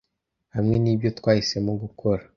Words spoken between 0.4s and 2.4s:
Hamwe nibyo twahisemo gukora